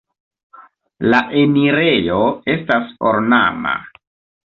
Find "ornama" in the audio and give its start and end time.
3.15-3.79